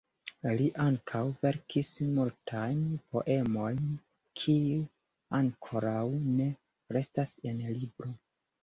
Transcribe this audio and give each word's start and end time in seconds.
Li 0.59 0.67
ankaŭ 0.83 1.19
verkis 1.43 1.91
multajn 2.15 2.81
poemojn 3.13 3.85
kiuj 4.43 4.81
ankoraŭ 5.43 6.05
ne 6.41 6.53
restas 6.99 7.39
en 7.53 7.67
libro. 7.79 8.15